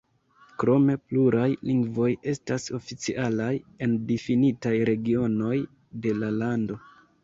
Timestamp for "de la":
6.05-6.37